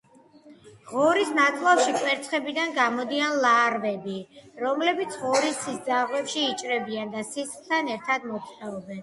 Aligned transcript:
ღორის 0.91 1.33
ნაწლავში 1.39 1.93
კვერცხებიდან 1.97 2.73
გამოდიან 2.77 3.35
ლარვები, 3.43 4.17
რომლებიც 4.65 5.19
ღორის 5.27 5.61
სისხლძარღვებში 5.67 6.49
იჭრებიან 6.49 7.15
და 7.19 7.25
სისხლთან 7.31 7.95
ერთად 7.99 8.29
მოძრაობენ. 8.33 8.99